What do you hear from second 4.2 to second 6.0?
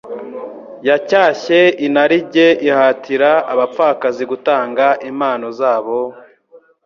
gutanga impano zabo,